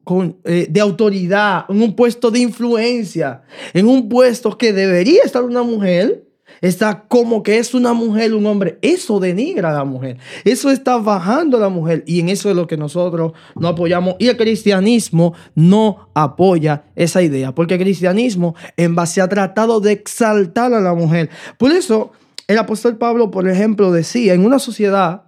[0.04, 3.42] con- eh, de autoridad, en un puesto de influencia,
[3.74, 6.26] en un puesto que debería estar una mujer,
[6.62, 8.78] está como que es una mujer, un hombre.
[8.82, 10.18] Eso denigra a la mujer.
[10.46, 12.04] Eso está bajando a la mujer.
[12.08, 14.16] Y en eso es lo que nosotros no apoyamos.
[14.20, 17.54] Y el cristianismo no apoya esa idea.
[17.54, 21.30] Porque el cristianismo en base ha tratado de exaltar a la mujer.
[21.58, 22.12] Por eso
[22.48, 25.24] el apóstol Pablo, por ejemplo, decía, en una sociedad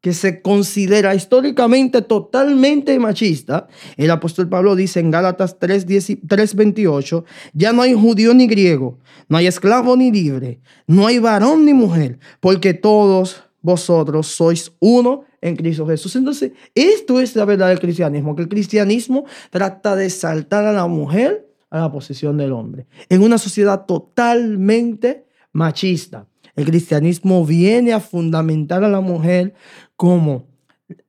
[0.00, 7.72] que se considera históricamente totalmente machista, el apóstol Pablo dice en Gálatas 3:10 3:28, ya
[7.72, 12.18] no hay judío ni griego, no hay esclavo ni libre, no hay varón ni mujer,
[12.40, 16.14] porque todos vosotros sois uno en Cristo Jesús.
[16.16, 20.86] Entonces, esto es la verdad del cristianismo, que el cristianismo trata de saltar a la
[20.86, 26.26] mujer a la posición del hombre, en una sociedad totalmente machista.
[26.56, 29.54] El cristianismo viene a fundamentar a la mujer
[29.98, 30.46] como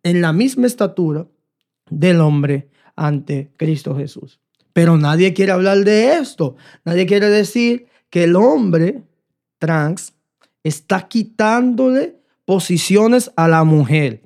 [0.01, 1.27] en la misma estatura
[1.91, 4.39] del hombre ante Cristo Jesús.
[4.73, 6.55] Pero nadie quiere hablar de esto.
[6.83, 9.03] Nadie quiere decir que el hombre
[9.59, 10.13] trans
[10.63, 14.23] está quitándole posiciones a la mujer.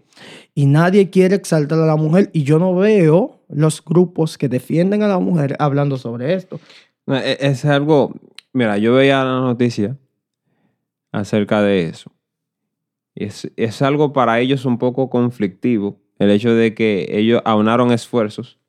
[0.55, 2.29] Y nadie quiere exaltar a la mujer.
[2.31, 6.57] Y yo no veo los grupos que defienden a la mujer hablando sobre esto.
[7.05, 8.13] No, e- Es algo,
[8.53, 9.97] mira, yo veía la noticia
[11.11, 12.11] acerca de eso.
[13.15, 18.59] Es, es algo para ellos un poco conflictivo, el hecho de que ellos aunaron esfuerzos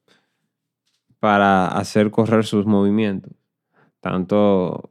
[1.18, 3.32] para hacer correr sus movimientos.
[4.00, 4.90] Tanto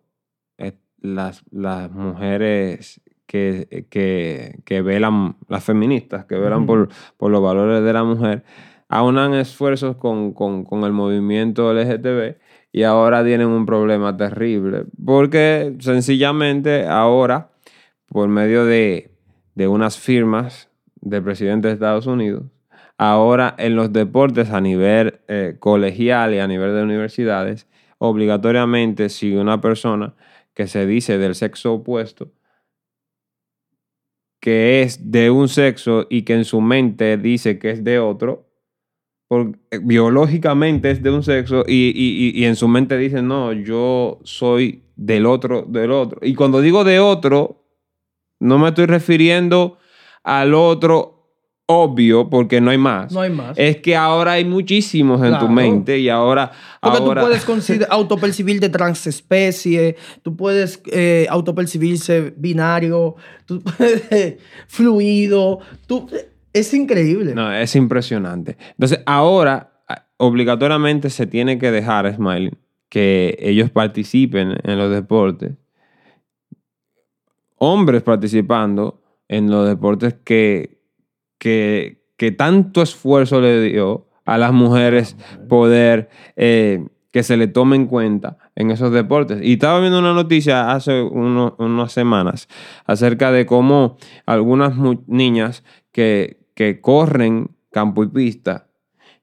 [0.58, 7.42] eh, las, las mujeres que, que, que velan, las feministas, que velan por, por los
[7.42, 8.44] valores de la mujer,
[8.90, 12.38] aunan esfuerzos con, con, con el movimiento LGTB
[12.72, 14.86] y ahora tienen un problema terrible.
[15.06, 17.52] Porque sencillamente ahora,
[18.08, 19.13] por medio de,
[19.56, 20.70] de unas firmas
[21.02, 22.44] del presidente de Estados Unidos,
[22.98, 29.36] ahora en los deportes a nivel eh, colegial y a nivel de universidades, obligatoriamente si
[29.36, 30.14] una persona
[30.54, 32.32] que se dice del sexo opuesto,
[34.40, 38.50] que es de un sexo y que en su mente dice que es de otro,
[39.28, 43.54] por- eh, biológicamente es de un sexo y- y- y en su mente dice, no,
[43.54, 46.20] yo soy del otro, del otro.
[46.22, 47.63] Y cuando digo de otro,
[48.44, 49.78] no me estoy refiriendo
[50.24, 51.10] al otro
[51.66, 53.58] obvio, porque no hay más, No hay más.
[53.58, 56.52] es que ahora hay muchísimos en tu mente y ahora...
[56.82, 57.22] Porque ahora...
[57.22, 66.10] tú puedes autopercibirte transespecie, tú puedes eh, autopercibirse binario, tú puedes fluido, tú,
[66.52, 67.34] es increíble.
[67.34, 68.58] No, es impresionante.
[68.72, 72.52] Entonces, ahora a- obligatoriamente se tiene que dejar, Smiley,
[72.90, 75.54] que ellos participen en los deportes.
[77.64, 80.80] Hombres participando en los deportes que,
[81.38, 85.16] que, que tanto esfuerzo le dio a las mujeres
[85.50, 89.40] poder eh, que se le tome en cuenta en esos deportes.
[89.44, 92.48] Y estaba viendo una noticia hace uno- unas semanas
[92.86, 94.74] acerca de cómo algunas
[95.08, 98.68] niñas que, que corren campo y pista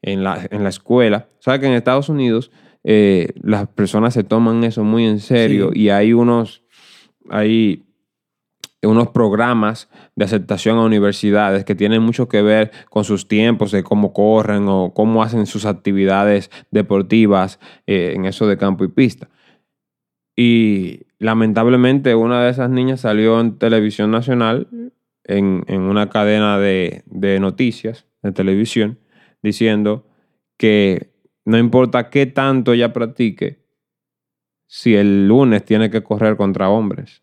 [0.02, 2.50] en la, en la escuela, sabes que en Estados Unidos
[2.84, 5.80] eh, las personas se toman eso muy en serio Sí.
[5.82, 6.62] y hay unos,
[7.28, 7.84] hay
[8.82, 13.82] unos programas de aceptación a universidades que tienen mucho que ver con sus tiempos, de
[13.82, 19.28] cómo corren o cómo hacen sus actividades deportivas eh, en eso de campo y pista.
[20.34, 24.68] Y lamentablemente una de esas niñas salió en televisión nacional,
[25.24, 28.98] en, en una cadena de, de noticias de televisión,
[29.42, 30.06] diciendo
[30.56, 31.12] que
[31.44, 33.60] no importa qué tanto ella practique,
[34.66, 37.22] si el lunes tiene que correr contra hombres.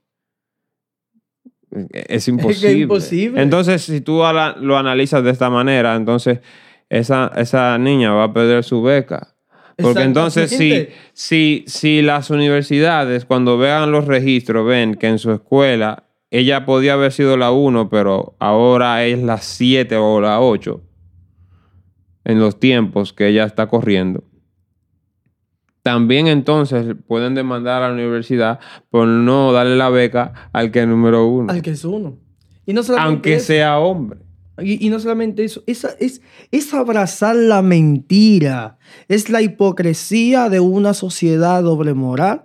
[1.91, 2.79] Es imposible.
[2.79, 3.41] imposible.
[3.41, 4.21] Entonces, si tú
[4.61, 6.39] lo analizas de esta manera, entonces
[6.89, 9.35] esa, esa niña va a perder su beca.
[9.77, 15.31] Porque entonces, si, si, si las universidades, cuando vean los registros, ven que en su
[15.31, 20.81] escuela ella podía haber sido la 1, pero ahora es la 7 o la 8
[22.25, 24.23] en los tiempos que ella está corriendo.
[25.87, 30.87] También entonces pueden demandar a la universidad por no darle la beca al que es
[30.87, 31.49] número uno.
[31.49, 32.17] Al que es uno.
[32.65, 34.19] Y no solamente aunque eso, sea hombre.
[34.59, 36.21] Y, y no solamente eso, esa, es,
[36.51, 42.43] es abrazar la mentira, es la hipocresía de una sociedad doble moral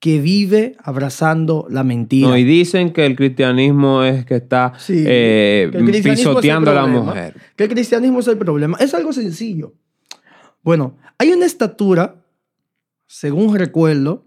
[0.00, 2.28] que vive abrazando la mentira.
[2.28, 6.74] No, y dicen que el cristianismo es que está Sí, eh, que es pisoteando a
[6.74, 7.34] la mujer.
[7.54, 8.78] Que el cristianismo es el problema.
[8.80, 9.74] Es algo sencillo.
[10.64, 12.19] Bueno, hay una estatura,
[13.10, 14.24] según recuerdo,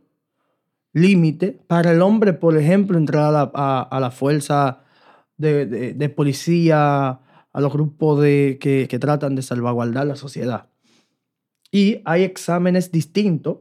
[0.92, 4.84] límite para el hombre, por ejemplo, entrar a la, fuerza
[5.38, 7.08] de, policía,
[7.54, 10.68] a los grupos de, que, tratan de salvaguardar la sociedad.
[11.72, 13.60] Y hay exámenes distintos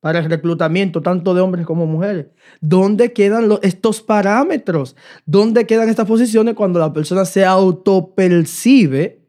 [0.00, 2.26] para el reclutamiento, tanto de hombres como mujeres.
[2.60, 4.96] ¿Dónde quedan estos parámetros?
[5.24, 9.26] ¿Dónde quedan estas posiciones cuando la persona se autopercibe?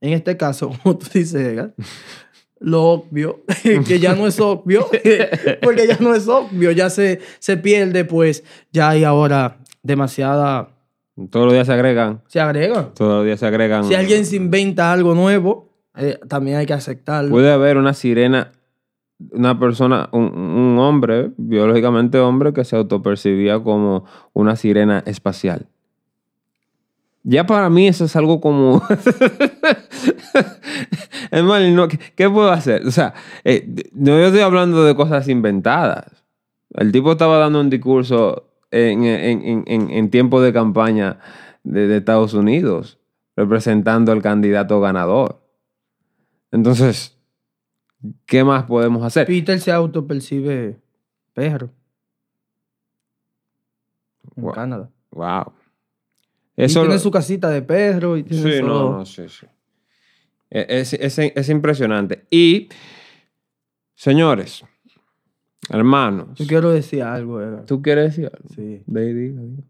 [0.00, 1.72] En este caso, como tú dices, Edgar,
[2.60, 3.40] lo obvio,
[3.86, 4.86] que ya no es obvio,
[5.62, 10.68] porque ya no es obvio, ya se, se pierde, pues ya hay ahora demasiada...
[11.30, 12.22] Todos los días se agregan.
[12.28, 12.90] Se agrega.
[12.94, 13.84] Todos los días se agregan.
[13.84, 17.30] Si alguien se inventa algo nuevo, eh, también hay que aceptarlo.
[17.30, 18.52] Puede haber una sirena,
[19.32, 25.66] una persona, un, un hombre, biológicamente hombre, que se autopercibía como una sirena espacial.
[27.22, 28.82] Ya para mí eso es algo como...
[31.30, 32.86] es más, no, ¿qué, qué puedo hacer?
[32.86, 33.12] O sea,
[33.44, 36.24] eh, no yo estoy hablando de cosas inventadas.
[36.74, 41.18] El tipo estaba dando un discurso en, en, en, en, en tiempo de campaña
[41.62, 42.98] de, de Estados Unidos,
[43.36, 45.40] representando al candidato ganador.
[46.52, 47.18] Entonces,
[48.24, 49.26] ¿qué más podemos hacer?
[49.26, 50.78] Peter se autopercibe
[51.34, 51.68] perro.
[54.36, 54.52] En Wow.
[54.54, 54.90] Canadá.
[55.10, 55.52] Wow.
[56.60, 59.22] Y Eso tiene lo- su casita de perro y tiene Sí, su- no, no, sí,
[59.28, 59.46] sí.
[60.50, 62.26] E- Es, es- es impresionante.
[62.30, 62.68] Y,
[63.94, 64.64] señores,
[65.68, 67.66] hermanos, Yo quiero decir algo, Edgar.
[67.66, 68.48] ¿tú quieres decir algo?
[68.54, 68.82] Sí.
[68.86, 69.62] De ahí, diga, diga.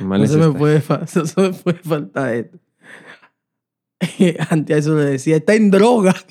[0.00, 0.82] No se, me puede,
[1.16, 2.58] no se me puede faltar esto.
[4.50, 6.14] Antes a eso le decía, está en droga.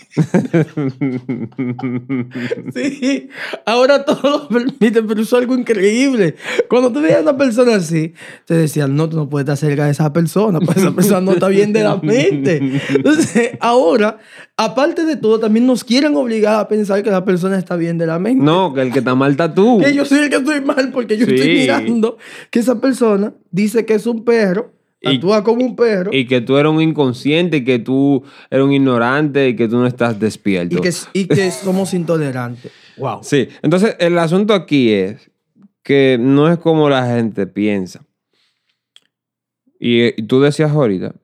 [2.73, 3.29] Sí,
[3.65, 6.35] ahora todo lo permite, pero eso es algo increíble.
[6.69, 8.13] Cuando tú veías a una persona así,
[8.45, 11.31] te decían, no, tú no puedes estar cerca de esa persona, pues esa persona no
[11.33, 12.59] está bien de la mente.
[12.89, 14.17] Entonces, ahora,
[14.57, 18.05] aparte de todo, también nos quieren obligar a pensar que la persona está bien de
[18.07, 18.43] la mente.
[18.43, 19.79] no, que el que está mal está tú.
[19.79, 21.47] Que yo soy el que estoy mal porque yo estoy Sí.
[21.49, 22.17] mirando
[22.51, 24.73] que esa persona dice que es un perro,
[25.03, 28.65] actúa como un perro y, Y que tú eres un inconsciente, y que tú eres
[28.65, 30.81] un ignorante y que tú no estás despierto.
[30.81, 32.71] que, y que somos intolerantes.
[32.97, 33.19] Wow.
[33.23, 35.31] Sí, entonces el asunto aquí es
[35.83, 38.01] que no es como la gente piensa.
[39.79, 41.15] Y, eh, y tú decías ahorita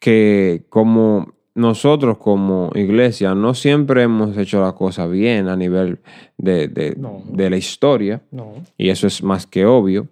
[0.00, 6.00] que como nosotros como iglesia no siempre hemos hecho la cosa bien a nivel
[6.36, 7.22] de, de- No.
[7.30, 8.52] de la historia, No.
[8.76, 10.08] y eso es más que obvio,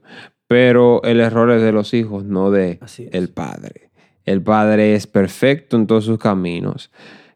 [0.46, 2.78] pero el error es de los hijos, no de
[3.12, 3.90] el padre.
[4.24, 6.90] El padre es perfecto en todos sus caminos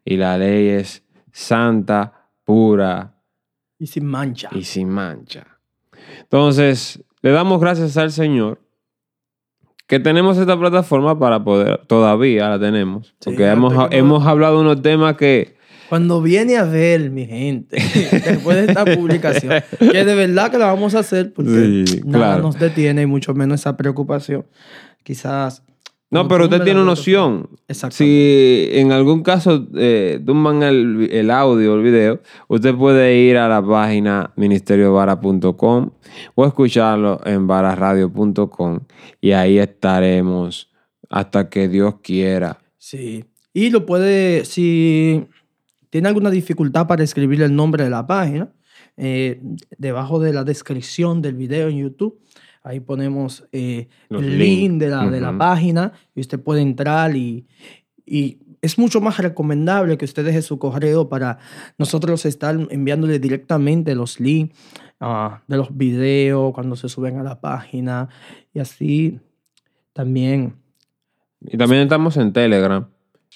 [0.04, 3.14] y la ley es santa, pura
[3.78, 4.48] Y sin mancha.
[4.52, 5.58] y sin mancha.
[6.20, 8.60] Entonces, le damos gracias al Señor
[9.86, 14.60] que tenemos esta plataforma para poder, todavía la tenemos, Sí, porque hemos, hemos hablado de
[14.62, 15.57] unos temas que...
[15.88, 17.76] Cuando viene a ver, mi gente,
[18.24, 22.26] después de esta publicación, que de verdad que la vamos a hacer porque Sí, nada
[22.26, 22.42] claro.
[22.42, 24.44] nos detiene y mucho menos esa preocupación.
[25.02, 25.62] Quizás.
[26.10, 27.50] No, pero usted tiene una notas, opción.
[27.68, 28.70] Exactamente.
[28.70, 33.46] Si en algún caso eh, tumban el, el audio, el video, usted puede ir a
[33.46, 35.90] la página ministeriovara.com
[36.34, 38.80] o escucharlo en vararadio.com
[39.20, 40.70] y ahí estaremos
[41.10, 42.58] hasta que Dios quiera.
[42.78, 43.24] Sí.
[43.52, 45.26] Y lo puede, si
[45.90, 48.52] tiene alguna dificultad para escribir el nombre de la página,
[48.96, 49.40] eh,
[49.76, 52.20] debajo de la descripción del video en YouTube,
[52.62, 54.80] ahí ponemos eh, el link.
[54.80, 57.46] de la, de la página y usted puede entrar y,
[58.04, 61.38] y es mucho más recomendable que usted deje su correo para
[61.78, 64.56] nosotros estar enviándole directamente los links
[65.00, 68.08] ah, de los videos cuando se suben a la página
[68.52, 69.20] y así
[69.92, 70.56] también.
[71.40, 72.88] Y también estamos en Telegram.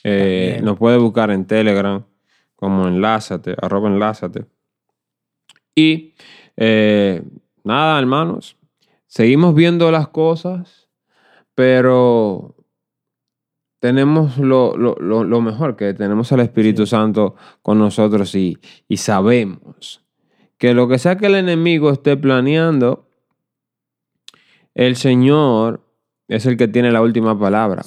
[0.05, 0.65] Eh, También.
[0.65, 2.05] nos puede buscar en Telegram
[2.63, 4.47] como enlázate, arroba enlázate.
[5.75, 6.15] Y
[6.57, 7.21] eh,
[7.65, 8.57] nada, hermanos,
[9.09, 10.89] seguimos viendo las cosas,
[11.57, 12.55] pero
[13.81, 16.91] tenemos lo, lo- lo- lo mejor, que tenemos al Espíritu Sí.
[16.91, 18.57] Santo con nosotros y,
[18.87, 20.05] y sabemos
[20.57, 23.09] que lo que sea que el enemigo esté planeando,
[24.75, 25.82] el Señor
[26.35, 27.83] es el que tiene la última palabra.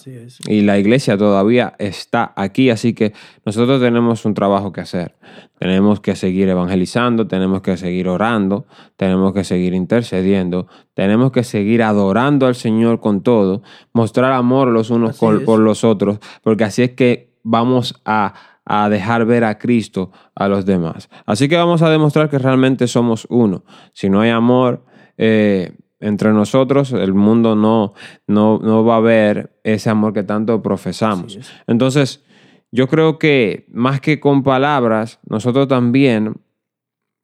[0.48, 3.14] Y la iglesia todavía está aquí, así que
[3.46, 5.16] nosotros tenemos un trabajo que hacer.
[5.60, 8.66] Tenemos que seguir evangelizando, tenemos que seguir orando,
[8.98, 13.62] tenemos que seguir intercediendo, tenemos que seguir adorando al Señor con todo,
[13.94, 18.34] mostrar amor los unos con- por los otros, porque así es que vamos a,
[18.66, 21.10] a dejar ver a Cristo a los demás.
[21.26, 23.64] Así que vamos a demostrar que realmente somos uno.
[23.94, 24.84] Si no hay amor,
[25.18, 27.94] eh, entre nosotros, el mundo no,
[28.28, 31.40] no, no va a ver ese amor que tanto profesamos.
[31.68, 32.24] Entonces,
[32.72, 36.36] yo creo que más que con palabras, nosotros también,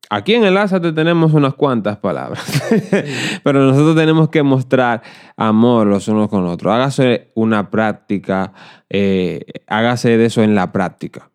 [0.09, 2.63] aquí en el Lázate tenemos unas cuantas palabras,
[3.43, 5.01] pero nosotros tenemos que mostrar
[5.35, 6.73] amor los unos con los otros.
[6.73, 8.53] Hágase una práctica,
[8.89, 11.30] eh, hágase de eso en la práctica.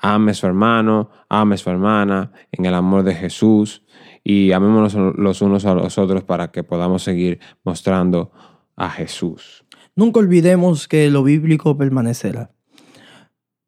[0.00, 3.84] Ame su hermano, ame su hermana, en el amor de Jesús
[4.24, 8.32] y amémonos los unos a los otros para que podamos seguir mostrando
[8.76, 9.64] a Jesús.
[9.94, 12.50] Nunca olvidemos que lo bíblico permanecerá.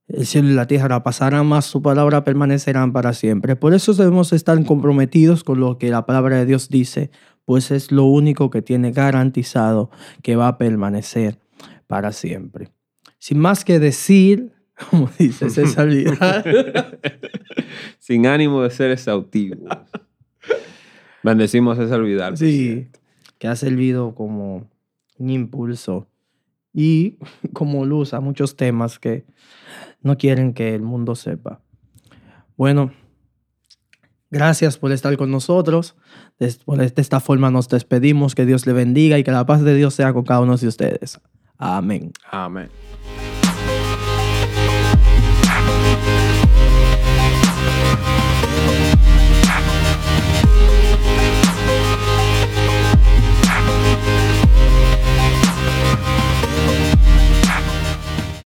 [0.09, 3.57] El cielo y la tierra pasarán, más su palabra permanecerán para siempre.
[3.57, 7.11] Por eso debemos estar comprometidos con lo que la palabra de Dios dice,
[7.45, 9.91] pues es lo único que tiene garantizado
[10.23, 11.39] que va a permanecer
[11.87, 12.73] para siempre.
[13.19, 14.53] Sin más que decir,
[14.91, 16.99] como dice César Vidal,
[17.99, 19.67] Sin ánimo de ser exhaustivo.
[21.23, 22.37] Bendecimos a César Vidal.
[22.37, 22.89] sí,
[23.39, 24.69] que ha servido como
[25.19, 26.09] un impulso
[26.73, 27.19] y
[27.53, 29.25] como luz a muchos temas que
[30.01, 31.61] no quieren que el mundo sepa.
[32.57, 32.93] Bueno,
[34.31, 35.97] gracias por estar con nosotros.
[36.65, 38.35] Por- De esta forma nos despedimos.
[38.35, 40.67] Que Dios le bendiga y que la paz de Dios sea con cada uno de
[40.67, 41.21] ustedes.
[41.57, 42.13] Amén.
[42.31, 42.69] Amén.